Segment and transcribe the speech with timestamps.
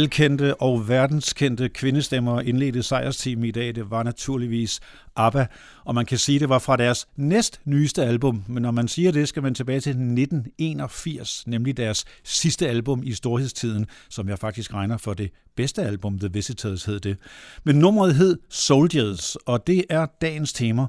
[0.00, 3.74] velkendte og verdenskendte kvindestemmer indledte sejrsteam i dag.
[3.74, 4.80] Det var naturligvis
[5.16, 5.46] ABBA,
[5.84, 8.44] og man kan sige, at det var fra deres næst nyeste album.
[8.48, 13.12] Men når man siger det, skal man tilbage til 1981, nemlig deres sidste album i
[13.12, 17.16] storhedstiden, som jeg faktisk regner for det bedste album, The Visitors hed det.
[17.64, 20.86] Men nummeret hed Soldiers, og det er dagens tema.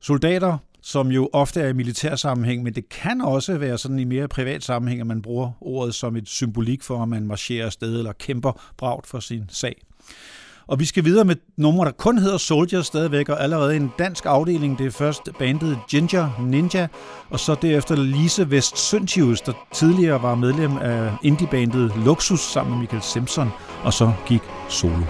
[0.00, 4.04] Soldater, som jo ofte er i militær sammenhæng, men det kan også være sådan i
[4.04, 7.98] mere privat sammenhæng, at man bruger ordet som et symbolik for, at man marcherer afsted
[7.98, 9.82] eller kæmper bragt for sin sag.
[10.66, 14.26] Og vi skal videre med numre, der kun hedder Soldier stadigvæk, og allerede en dansk
[14.26, 14.78] afdeling.
[14.78, 16.88] Det er først bandet Ginger Ninja,
[17.30, 22.80] og så derefter Lise Vest Søntius, der tidligere var medlem af indiebandet Luxus sammen med
[22.80, 23.48] Michael Simpson,
[23.84, 25.04] og så gik solo.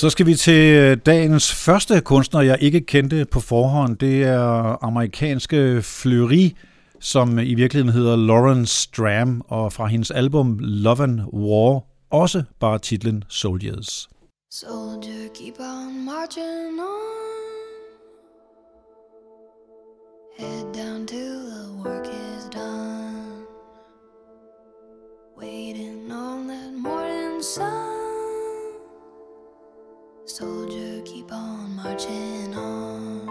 [0.00, 3.96] Så skal vi til øh, dagens første kunstner, jeg ikke kendte på forhånd.
[3.96, 6.50] Det er amerikanske Fleury,
[7.00, 11.80] som i virkeligheden hedder Lauren Stram, og fra hendes album Love and War,
[12.10, 14.08] også bare titlen Soldiers.
[14.50, 17.20] Soldier, keep on marching on
[20.38, 23.44] Head down till the work is done
[25.40, 27.99] Waiting on that morning sun
[30.30, 33.26] Soldier, keep on marching on.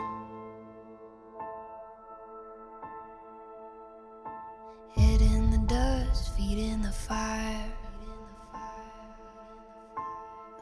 [4.96, 7.72] Head in the dust, feet in the fire.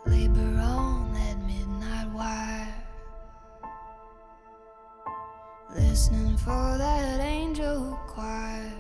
[0.06, 2.76] Labor on that midnight wire.
[5.76, 8.72] Listening for that angel choir.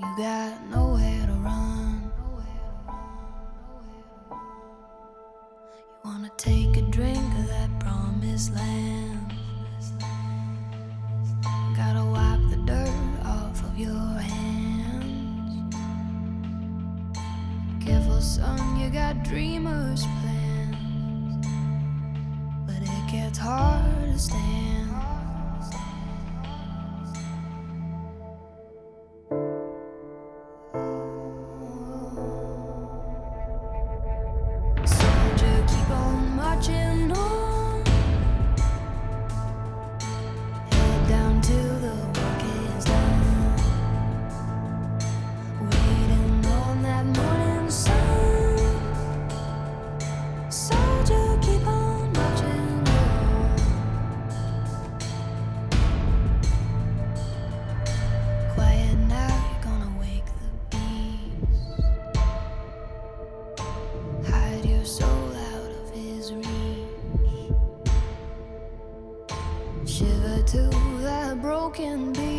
[0.00, 0.81] You got nowhere
[19.32, 21.46] dreamers' plans.
[22.66, 24.71] But it gets hard to stand.
[69.86, 70.70] Shiver to
[71.02, 72.31] that broken beat.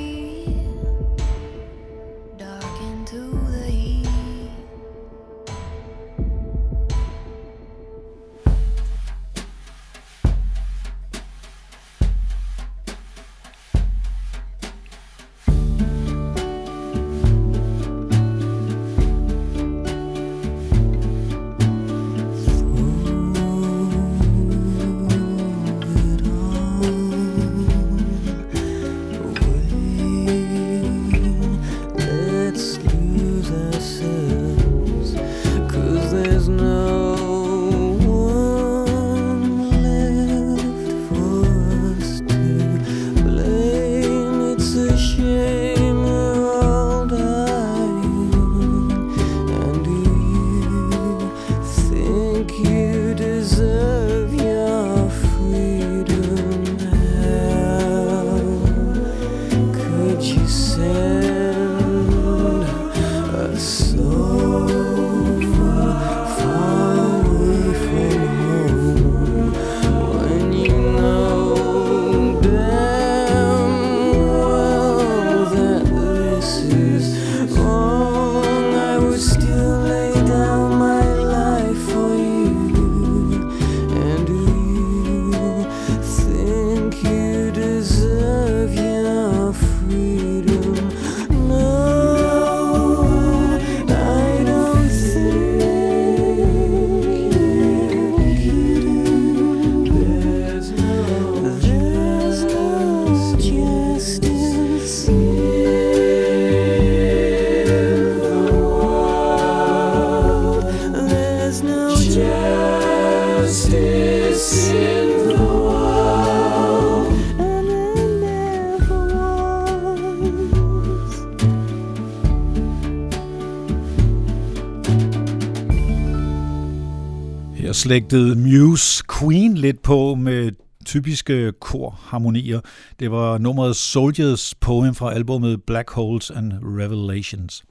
[127.84, 130.52] Slægtede Muse Queen lidt på med
[130.86, 132.60] typiske korharmonier.
[133.00, 137.64] Det var nummeret Soldiers Poem fra albumet Black Holes and Revelations.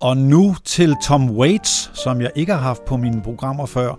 [0.00, 3.94] Og nu til Tom Waits, som jeg ikke har haft på mine programmer før.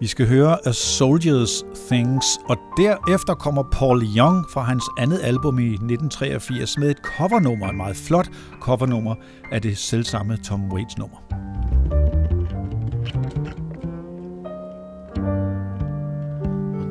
[0.00, 5.58] Vi skal høre A Soldier's Things, og derefter kommer Paul Young fra hans andet album
[5.58, 8.28] i 1983 med et covernummer, et meget flot
[8.60, 9.14] covernummer
[9.52, 11.18] af det selvsamme Tom Waits nummer.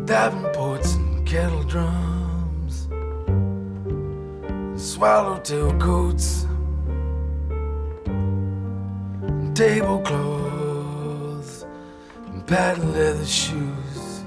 [0.05, 2.87] Davenports and kettle drums,
[4.79, 6.45] swallowtail coats,
[8.05, 11.65] and tablecloths,
[12.27, 14.21] and patent leather shoes.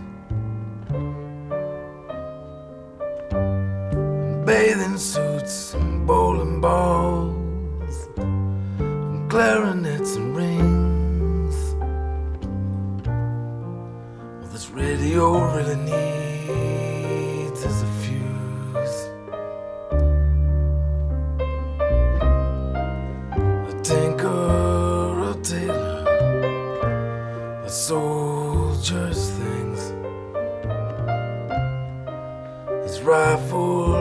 [3.30, 10.87] and Bathing suits and bowling balls, and clarinets and rings.
[14.78, 18.98] Radio really needs is a fuse.
[23.70, 26.04] A tinker, a tailor,
[27.64, 29.80] a soldier's things.
[32.84, 33.97] His rifle,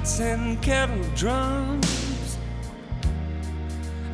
[0.00, 2.38] Davenports and kettle drums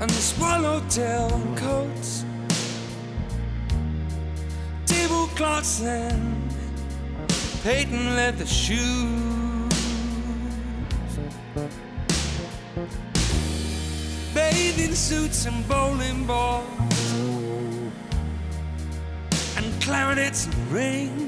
[0.01, 2.25] and the swallowtail coats,
[4.85, 6.51] tablecloths and
[7.63, 9.73] patent leather shoes,
[14.35, 16.65] bathing suits and bowling balls,
[19.57, 21.26] and clarinets and rings.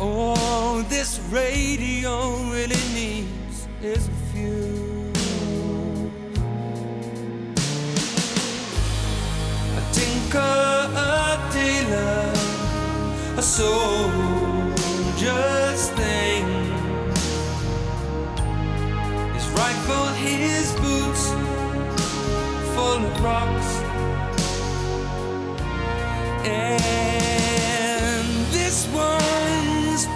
[0.00, 5.10] All this radio really needs is a few.
[9.76, 12.32] A tinker, a dealer,
[13.36, 14.17] a soldier's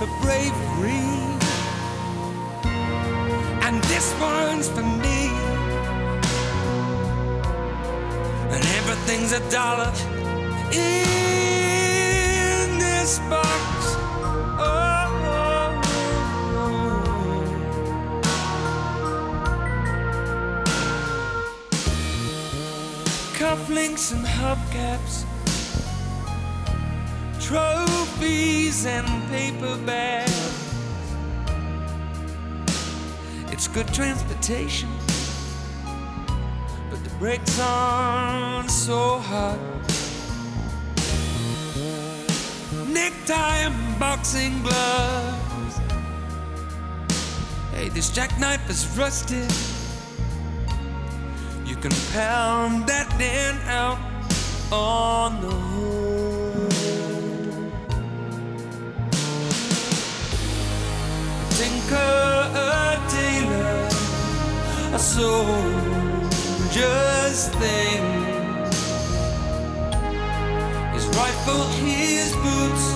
[0.02, 1.06] for bravery.
[3.66, 5.30] And this one's for me.
[8.54, 9.92] And everything's a dollar
[10.72, 13.96] in this box.
[14.58, 15.80] Oh,
[23.38, 25.24] Cufflinks and hubcaps
[28.22, 30.32] trophies and paper bags.
[33.50, 34.88] It's good transportation,
[36.90, 39.58] but the brakes aren't so hot.
[42.88, 45.80] Necktie and boxing gloves.
[47.74, 49.50] Hey, this jackknife is rusted.
[51.66, 53.98] You can pound that dent out
[54.70, 55.71] on the
[61.62, 62.14] tinker,
[62.66, 63.86] a tailor,
[64.94, 65.40] a soldier's
[67.60, 68.02] thing.
[70.94, 72.86] His rifle, his boots,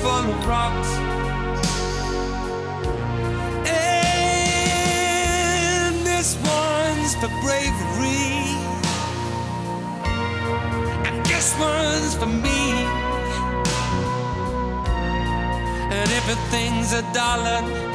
[0.00, 0.90] full of rocks.
[4.68, 8.36] And this one's for bravery.
[11.06, 13.01] And this one's for me.
[16.24, 17.91] Everything's a dollar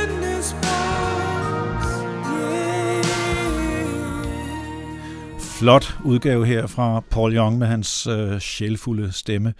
[0.03, 1.85] in this box.
[2.41, 3.03] Yeah.
[5.39, 9.53] Flot udgave her fra Paul Young med hans øh, sjælfulde stemme.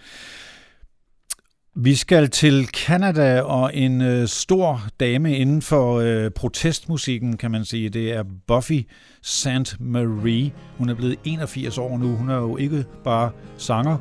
[1.74, 7.64] Vi skal til Canada og en øh, stor dame inden for øh, protestmusikken, kan man
[7.64, 7.88] sige.
[7.88, 8.80] Det er Buffy
[9.22, 9.76] St.
[9.80, 10.52] Marie.
[10.78, 12.16] Hun er blevet 81 år nu.
[12.16, 13.98] Hun er jo ikke bare sanger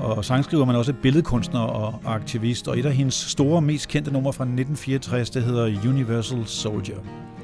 [0.00, 2.68] og sangskriver, men også billedkunstner og aktivist.
[2.68, 6.98] Og et af hendes store, mest kendte numre fra 1964, det hedder Universal Soldier.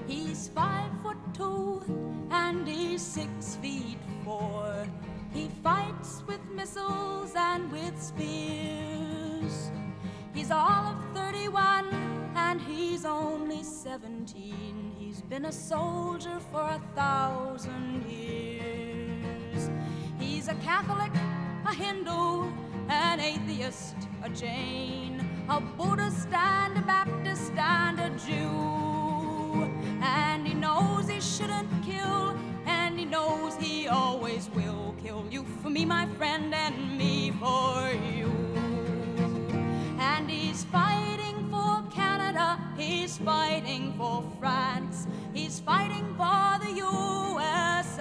[0.09, 1.83] He's five foot two
[2.31, 4.65] and he's six feet four.
[5.35, 8.80] He fights with missiles and with spears.
[10.51, 14.97] He's all of 31 and he's only 17.
[14.99, 19.71] He's been a soldier for a thousand years.
[20.19, 21.13] He's a Catholic,
[21.65, 22.51] a Hindu,
[22.89, 29.71] an atheist, a Jain, a Buddhist and a Baptist and a Jew.
[30.03, 32.37] And he knows he shouldn't kill,
[32.67, 37.89] and he knows he always will kill you for me, my friend, and me for
[38.17, 38.50] you.
[40.01, 48.01] And he's fighting for Canada, he's fighting for France, he's fighting for the USA.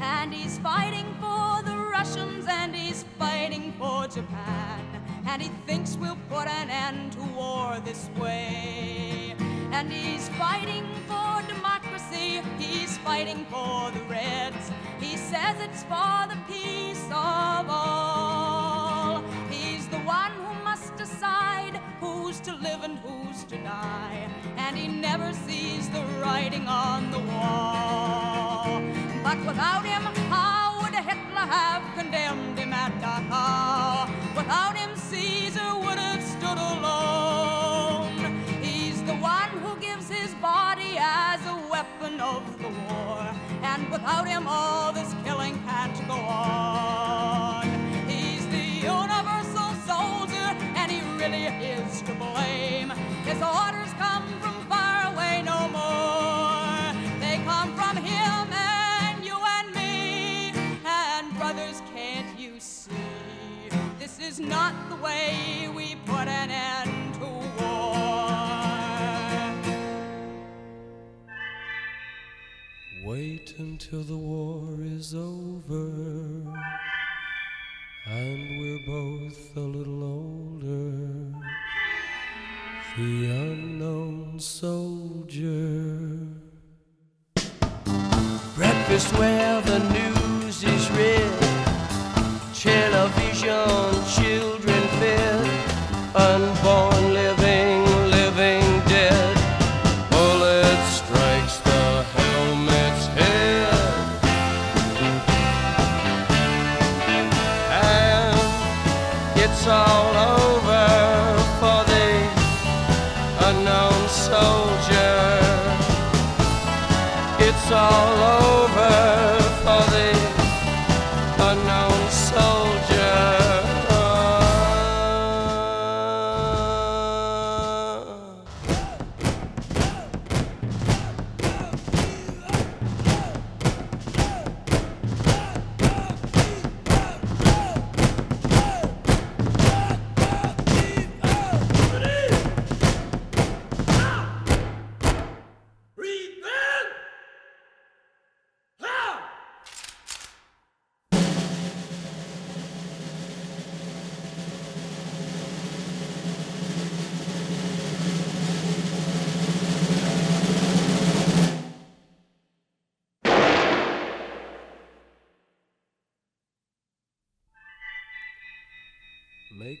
[0.00, 4.80] And he's fighting for the Russians, and he's fighting for Japan.
[5.26, 9.34] And he thinks we'll put an end to war this way.
[9.72, 14.70] And he's fighting for democracy, he's fighting for the Reds.
[15.00, 17.51] He says it's for the peace of
[24.72, 28.80] And he never sees the writing on the wall.
[29.22, 34.08] But without him, how would Hitler have condemned him at Dachau?
[34.34, 38.16] Without him, Caesar would have stood alone.
[38.62, 43.30] He's the one who gives his body as a weapon of the war.
[43.62, 47.11] And without him, all this killing can't go on.
[64.32, 67.26] Is not the way we put an end to
[67.58, 67.92] war.
[73.04, 75.90] Wait until the war is over
[78.06, 80.94] and we're both a little older.
[82.96, 83.14] The
[83.44, 86.08] unknown soldier.
[88.56, 89.91] Breakfast where the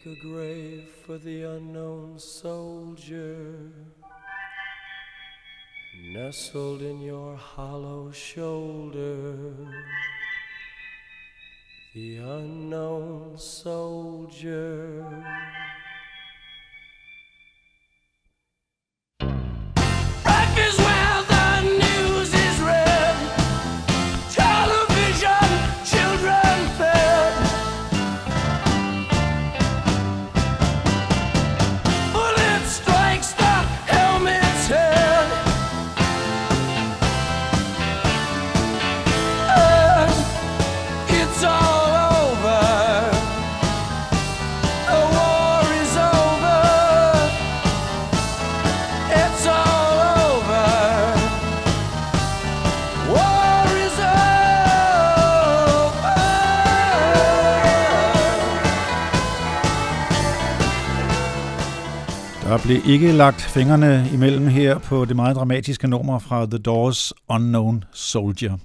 [0.04, 3.70] Make a grave for the unknown soldier
[6.12, 9.54] nestled in your hollow shoulder.
[11.94, 15.04] The unknown soldier.
[62.62, 67.84] Blev ikke lagt fingrene imellem her på det meget dramatiske nummer fra The Doors Unknown
[67.92, 68.56] Soldier.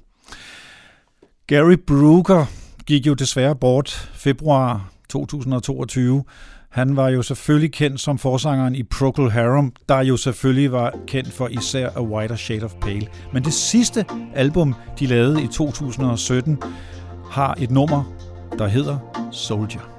[1.48, 2.46] Gary Brooker
[2.86, 6.24] gik jo desværre bort februar 2022.
[6.70, 11.34] Han var jo selvfølgelig kendt som forsangeren i Procol Harum, der jo selvfølgelig var kendt
[11.34, 13.08] for især A Whiter Shade of Pale.
[13.34, 14.06] Men det sidste
[14.36, 16.58] album, de lavede i 2017,
[17.32, 18.04] har et nummer,
[18.58, 18.98] der hedder
[19.32, 19.97] Soldier.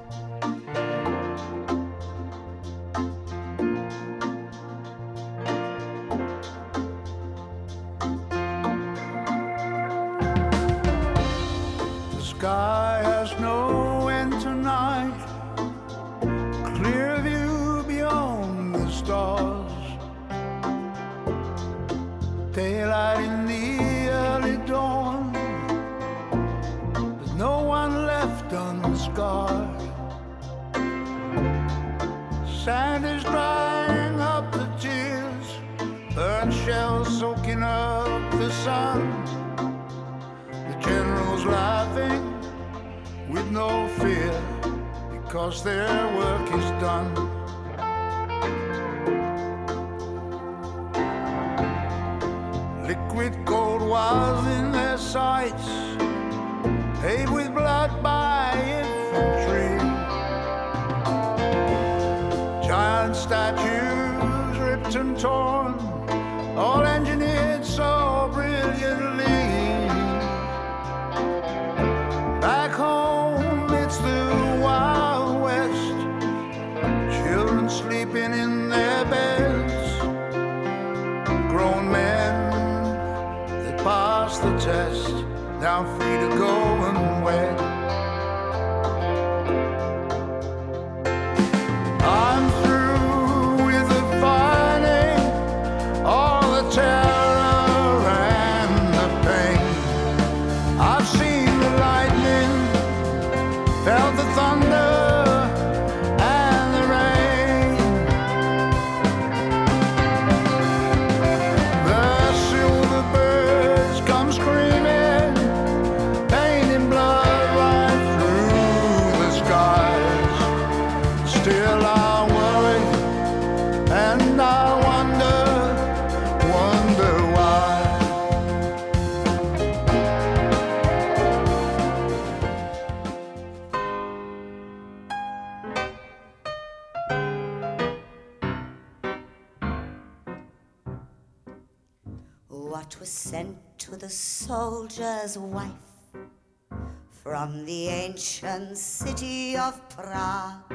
[148.19, 150.73] Ancient city of Prague?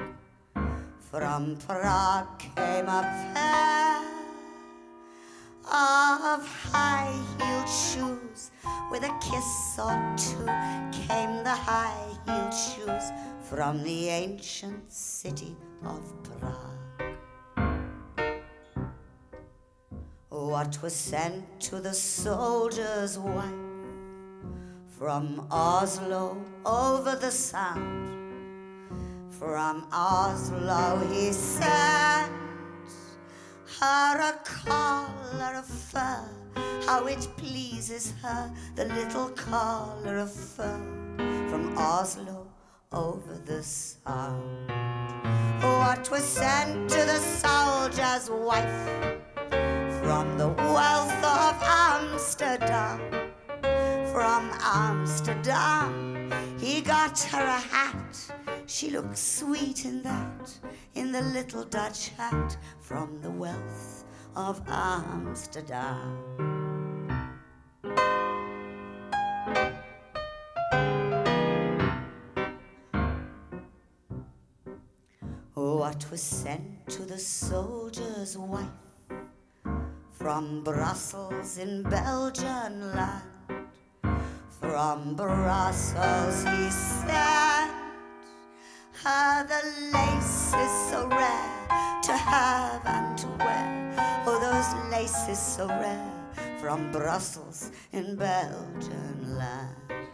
[1.11, 3.03] From Prague came a
[3.35, 4.01] pair
[5.71, 6.41] of
[6.73, 8.51] high heeled shoes.
[8.91, 10.47] With a kiss or two
[11.07, 15.55] came the high heeled shoes from the ancient city
[15.85, 17.15] of Prague.
[20.31, 23.64] What was sent to the soldier's wife
[24.99, 28.11] from Oslo over the sound?
[29.31, 32.33] From Oslo he sent
[33.81, 36.29] her a collar of fur.
[36.87, 40.79] How it pleases her, the little collar of fur
[41.49, 42.47] from Oslo
[42.93, 44.71] over the sound.
[45.61, 49.21] What was sent to the soldier's wife
[50.03, 53.34] from the wealth of Amsterdam?
[54.25, 58.33] From Amsterdam, he got her a hat
[58.65, 60.51] She looked sweet in that,
[60.95, 66.17] in the little Dutch hat from the wealth of Amsterdam.
[75.53, 78.69] What was sent to the soldier's wife
[80.13, 83.34] from Brussels in Belgian land?
[84.75, 87.71] From Brussels he sent
[89.05, 93.95] her the laces so rare to have and to wear.
[94.27, 96.11] Oh, those laces so rare
[96.59, 100.09] from Brussels in Belgian land.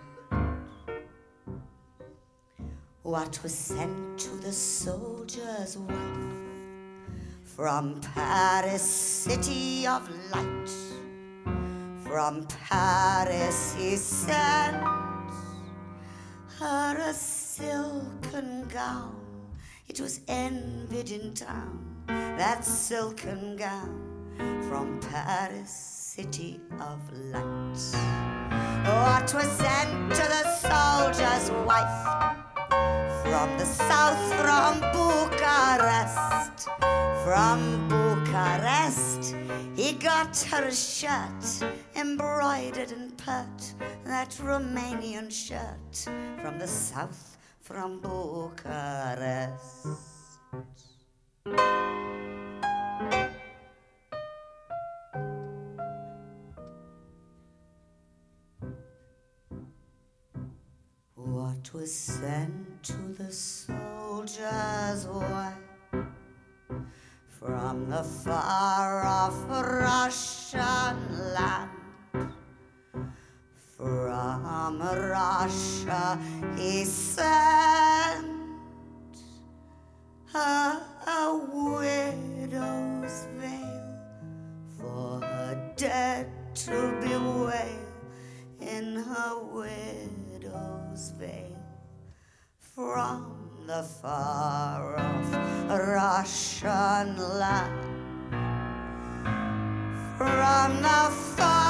[3.00, 6.36] What was sent to the soldier's wife
[7.44, 10.89] from Paris, city of light?
[12.10, 14.82] From Paris he sent
[16.58, 19.14] her a silken gown.
[19.86, 24.34] It was envied in town, that silken gown
[24.68, 26.98] from Paris, city of
[27.32, 27.78] light.
[28.84, 32.36] What was sent to the soldier's wife?
[33.22, 36.68] from the south, from Bucharest.
[37.24, 39.36] From Bucharest,
[39.76, 41.62] he got her a shirt
[41.94, 46.08] embroidered and pert, that Romanian shirt
[46.40, 49.86] from the south, from Bucharest.
[61.14, 65.69] What was sent to the soldier's wife
[67.50, 71.70] from the far off Russian land?
[73.76, 76.18] From Russia
[76.56, 78.26] he sent
[80.32, 83.98] her a widow's veil
[84.78, 87.86] for her dead to bewail
[88.60, 91.58] in her widow's veil
[92.58, 93.39] from
[93.70, 95.32] the far off
[95.68, 97.86] Russian land.
[100.18, 101.02] From the
[101.36, 101.69] far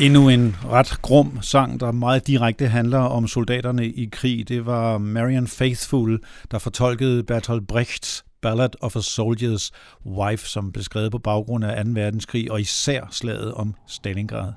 [0.00, 4.48] Endnu en ret grum sang, der meget direkte handler om soldaterne i krig.
[4.48, 9.70] Det var Marian Faithful, der fortolkede Bertolt Brechts Ballad of a Soldier's
[10.06, 11.90] Wife, som blev skrevet på baggrund af 2.
[11.94, 14.52] verdenskrig og især slaget om Stalingrad.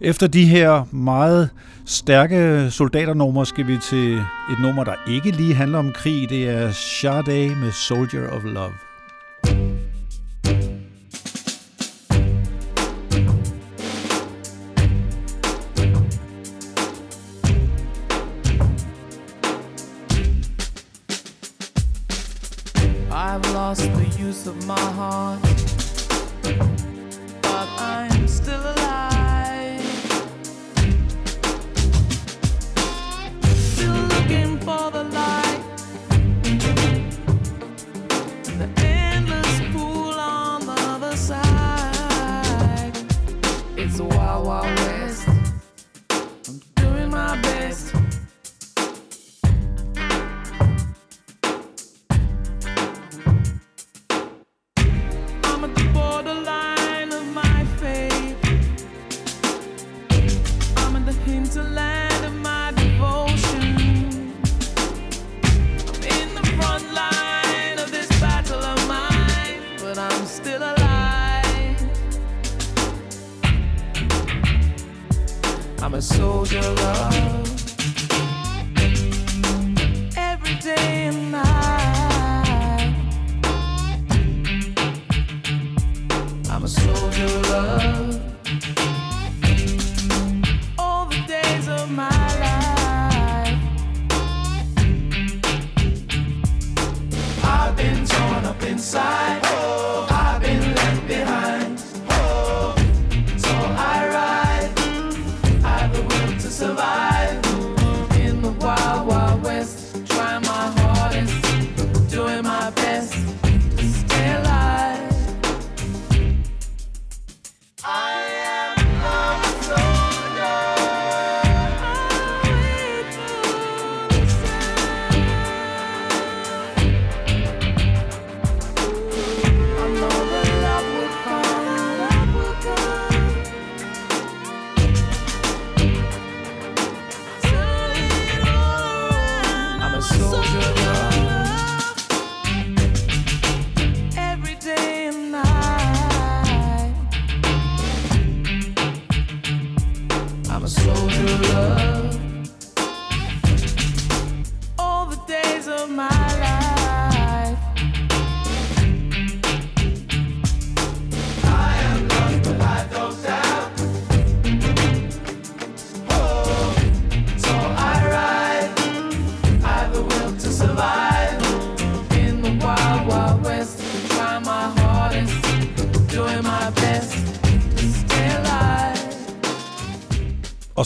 [0.00, 1.50] Efter de her meget
[1.86, 4.14] stærke soldaternumre skal vi til
[4.50, 6.28] et nummer, der ikke lige handler om krig.
[6.28, 8.72] Det er Sade med Soldier of Love.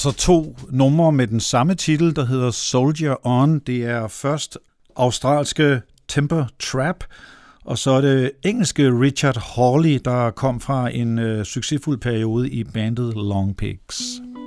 [0.00, 3.58] Og så to numre med den samme titel, der hedder Soldier On.
[3.58, 4.58] Det er først
[4.96, 7.04] australske Temper Trap,
[7.64, 12.64] og så er det engelske Richard Hawley, der kom fra en øh, succesfuld periode i
[12.64, 14.00] bandet Long Pigs.
[14.24, 14.39] Mm.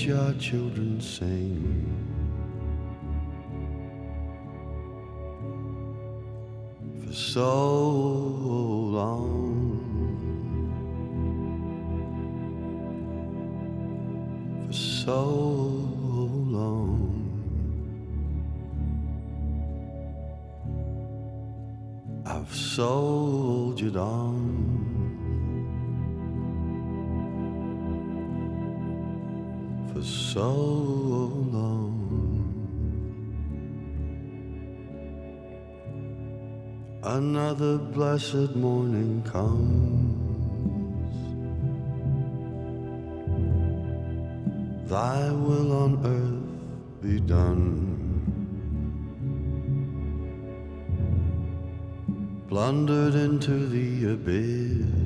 [0.00, 1.86] The churchyard, children sing.
[7.06, 7.68] For so
[8.92, 9.16] long.
[14.66, 15.24] For so
[16.46, 17.06] long.
[22.24, 24.69] I've soldiered on.
[30.02, 30.52] So
[31.52, 32.00] long.
[37.02, 40.10] Another blessed morning comes.
[44.88, 47.86] Thy will on earth be done.
[52.48, 54.99] Blundered into the abyss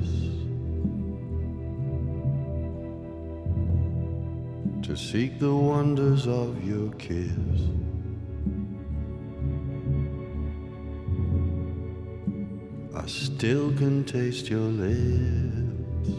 [4.95, 7.29] to seek the wonders of your kiss.
[12.95, 16.09] I still can taste your lips.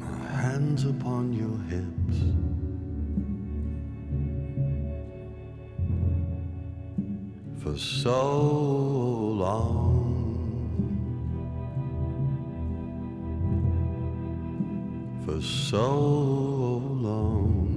[0.00, 2.18] My hands upon your hips.
[7.62, 8.32] For so
[9.44, 10.01] long.
[15.42, 17.68] So long.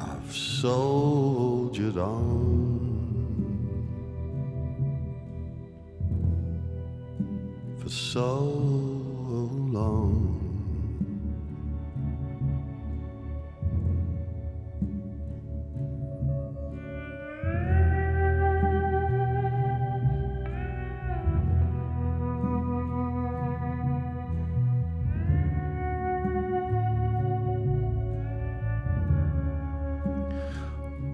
[0.00, 0.87] I've soldiered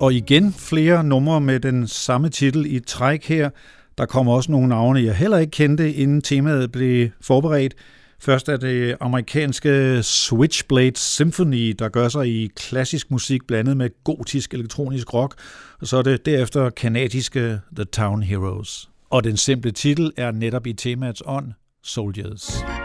[0.05, 3.50] Og igen flere numre med den samme titel i træk her.
[3.98, 7.74] Der kommer også nogle navne, jeg heller ikke kendte, inden temaet blev forberedt.
[8.20, 14.55] Først er det amerikanske Switchblade Symphony, der gør sig i klassisk musik blandet med gotisk
[14.55, 15.34] elektronisk rock.
[15.80, 18.88] Og så er det derefter kanadiske The Town Heroes.
[19.11, 21.52] Og den simple titel er netop i temaets ånd,
[21.82, 22.42] Soldiers.
[22.42, 22.84] Soldiers.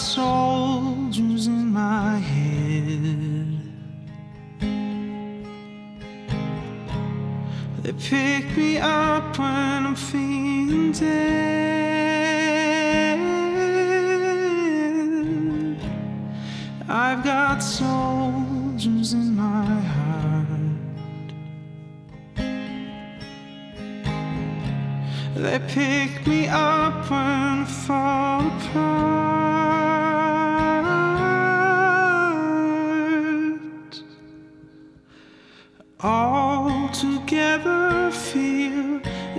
[0.00, 0.39] Got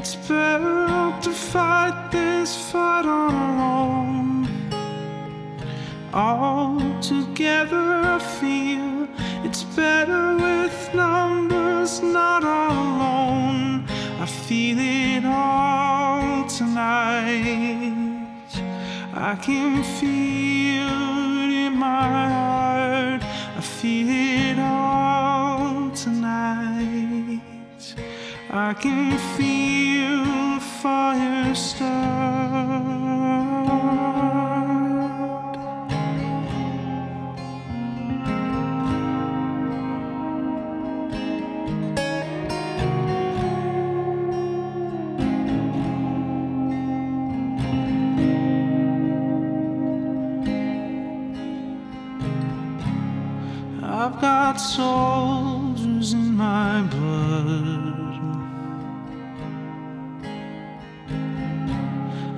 [0.02, 4.48] it's better to fight this fight on our own.
[6.12, 7.86] All together
[8.16, 9.08] I feel
[9.46, 13.86] it's better with numbers, not alone.
[14.20, 18.26] I feel it all tonight.
[19.14, 20.90] I can feel
[21.44, 23.22] it in my heart.
[23.60, 27.42] I feel it all tonight.
[28.50, 29.91] I can feel
[30.82, 31.92] fire start.
[53.84, 55.41] I've got soldiers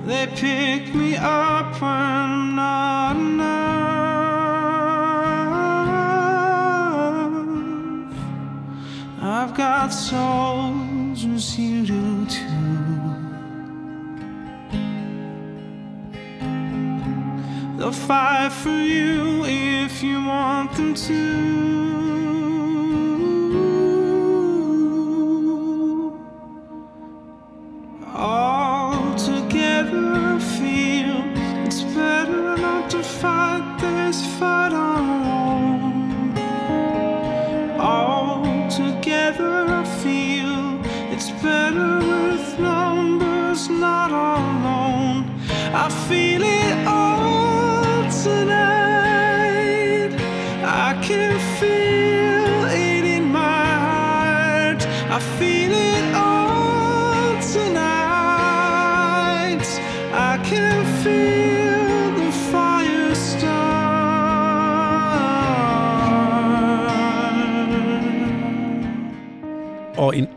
[0.06, 3.64] They pick me up when I'm not enough.
[9.22, 12.64] I've got soldiers, you do too.
[17.78, 22.03] They'll fight for you if you want them to.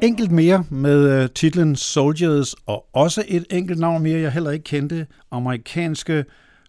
[0.01, 4.63] Enkelt mere med øh, titlen Soldiers, og også et enkelt navn mere, jeg heller ikke
[4.63, 6.25] kendte, amerikanske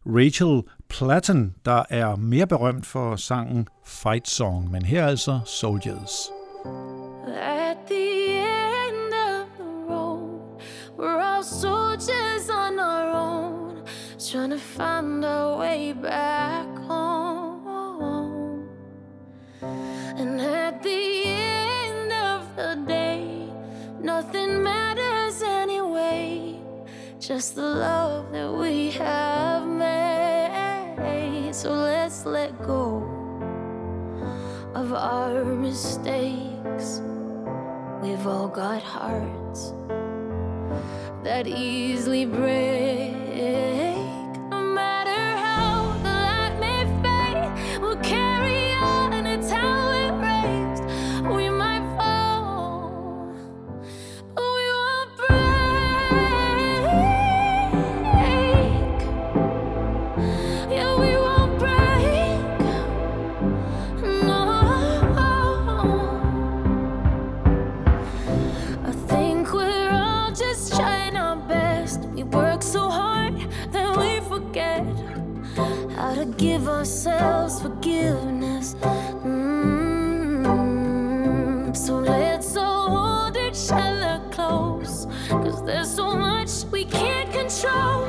[0.06, 6.30] Rachel Platten, der er mere berømt for sangen Fight Song, men her er altså Soldiers.
[7.26, 10.60] At the end of the road,
[10.98, 13.76] we're all soldiers on our own,
[14.32, 17.68] trying to find our way back home.
[20.18, 21.47] And at the end
[24.00, 26.58] nothing matters anyway,
[27.20, 31.54] just the love that we have made.
[31.54, 33.02] So let's let go
[34.74, 37.00] of our mistakes.
[38.00, 39.72] We've all got hearts
[41.24, 44.07] that easily break.
[76.78, 78.76] Ourselves forgiveness.
[79.24, 80.46] Mm,
[81.76, 85.06] So let's all hold each other close.
[85.28, 88.06] Cause there's so much we can't control,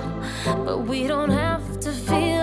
[0.66, 2.39] but we don't have to feel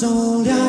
[0.00, 0.59] buffalo soldier,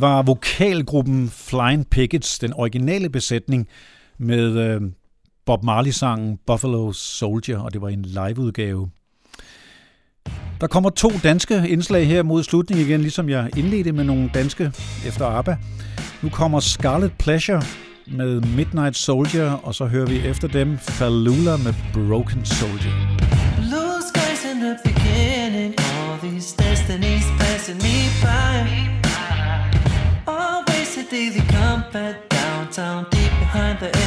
[0.00, 3.68] Var vokalgruppen Flying Pickets, den originale besætning,
[4.18, 4.80] med øh,
[5.46, 8.90] Bob Marley-sangen Buffalo Soldier, og det var en liveudgave.
[10.60, 14.72] Der kommer to danske indslag her mod slutningen igen, ligesom jeg indledte med nogle danske
[15.06, 15.56] efter ABBA.
[16.22, 17.62] Nu kommer Scarlet Pleasure
[18.06, 23.29] med Midnight Soldier, og så hører vi efter dem Fallula med Broken Soldier.
[31.92, 33.99] but downtown, deep behind the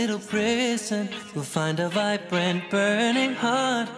[0.00, 3.88] little prison, we'll find a vibrant, burning heart.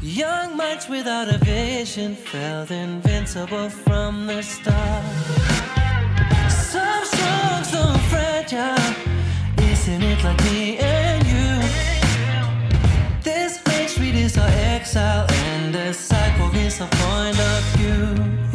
[0.00, 5.04] Young minds without a vision felt invincible from the start.
[6.48, 8.86] Some strong, so fragile.
[9.70, 11.50] Isn't it like me and you?
[13.24, 18.51] This main street is our exile, and the cycle is our point of view.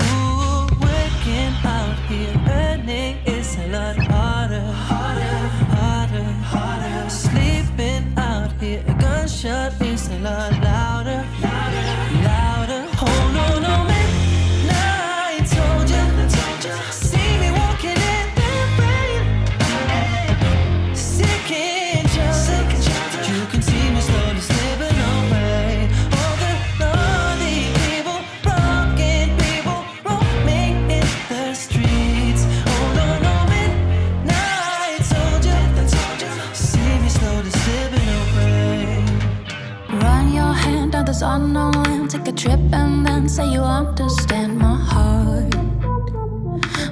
[42.38, 45.56] trip and then say you understand my heart.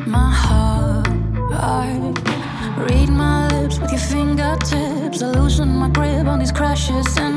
[0.07, 1.05] My heart.
[2.89, 5.21] Read my lips with your fingertips.
[5.21, 7.34] I loosen my grip on these crashes and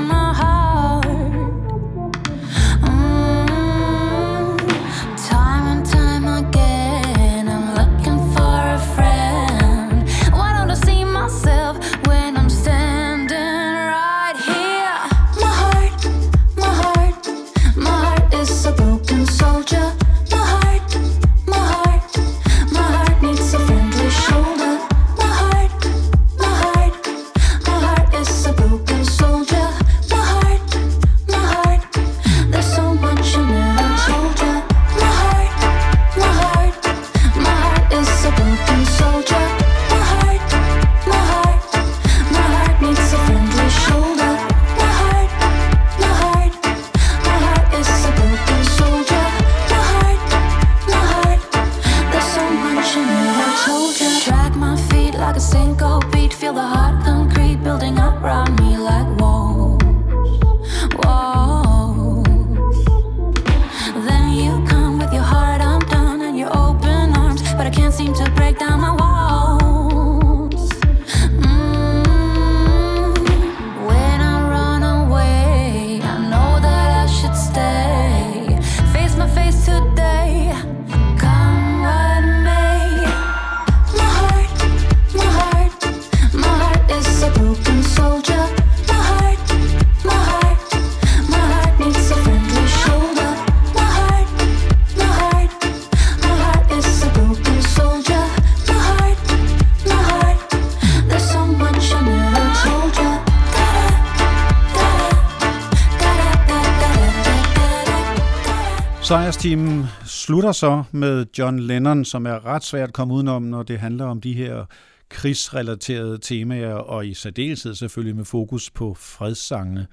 [110.28, 114.04] slutter så med John Lennon, som er ret svært at komme udenom, når det handler
[114.04, 114.64] om de her
[115.08, 119.86] krigsrelaterede temaer, og i særdeleshed selvfølgelig med fokus på fredssangene.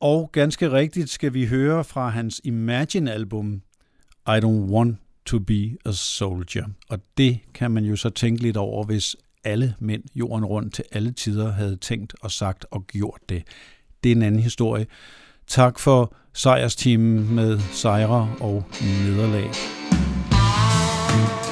[0.00, 3.62] Og ganske rigtigt skal vi høre fra hans Imagine-album
[4.26, 6.66] I Don't Want to Be a Soldier.
[6.88, 10.84] Og det kan man jo så tænke lidt over, hvis alle mænd jorden rundt til
[10.92, 13.42] alle tider havde tænkt og sagt og gjort det.
[14.04, 14.86] Det er en anden historie.
[15.46, 18.64] Tak for sejrsteamen med sejre og
[19.06, 19.50] nederlag.
[21.12, 21.51] thank you